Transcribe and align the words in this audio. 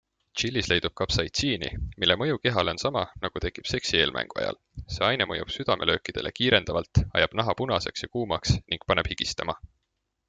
Tšillis 0.37 0.67
leidub 0.69 0.93
kapsaitsiini, 1.01 1.67
mille 2.03 2.15
mõju 2.21 2.39
kehale 2.45 2.73
on 2.75 2.79
sama, 2.83 3.03
nagu 3.25 3.43
tekib 3.43 3.69
seksi 3.73 3.99
eelmängu 3.99 4.41
ajal- 4.45 4.59
see 4.95 5.05
aine 5.09 5.29
mõjub 5.33 5.53
südamelöökidele 5.57 6.33
kiirendavalt, 6.41 7.05
ajab 7.21 7.39
naha 7.43 7.57
punaseks 7.61 8.07
ja 8.07 8.11
kuumaks 8.17 8.57
ning 8.61 8.91
paneb 8.93 9.15
higistama. 9.15 9.61